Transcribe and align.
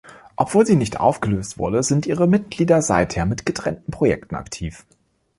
Obwohl 0.35 0.65
sie 0.65 0.77
nicht 0.77 0.99
aufgelöst 0.99 1.59
wurde, 1.59 1.83
sind 1.83 2.07
ihre 2.07 2.25
Mitglieder 2.25 2.81
seither 2.81 3.23
mit 3.27 3.45
getrennten 3.45 3.91
Projekten 3.91 4.33
aktiv. 4.33 4.83